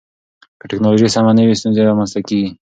که 0.59 0.65
ټکنالوژي 0.71 1.07
سمه 1.15 1.31
نه 1.37 1.43
وي، 1.47 1.55
ستونزې 1.59 1.81
رامنځته 1.89 2.19
کېږي. 2.27 2.51